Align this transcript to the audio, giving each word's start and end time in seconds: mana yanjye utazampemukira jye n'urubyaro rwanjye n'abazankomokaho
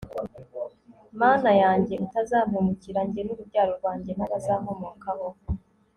mana 1.21 1.51
yanjye 1.61 1.93
utazampemukira 2.05 2.99
jye 3.11 3.21
n'urubyaro 3.23 3.71
rwanjye 3.79 4.11
n'abazankomokaho 4.15 5.27